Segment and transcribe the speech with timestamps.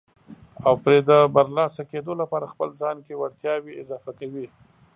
[0.65, 4.47] او پرې د برلاسه کېدو لپاره خپل ځان کې وړتیاوې اضافه کوي.